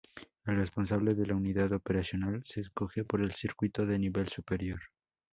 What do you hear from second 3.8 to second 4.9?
de nivel superior.